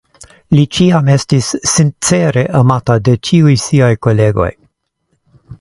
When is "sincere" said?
1.73-2.45